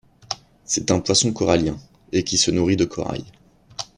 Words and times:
C'est 0.65 0.89
un 0.89 0.99
poisson 0.99 1.31
corallien, 1.31 1.77
et 2.11 2.23
qui 2.23 2.39
se 2.39 2.49
nourrit 2.49 2.75
de 2.75 2.85
corail. 2.85 3.23